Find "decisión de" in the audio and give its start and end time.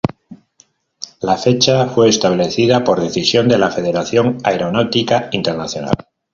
3.01-3.59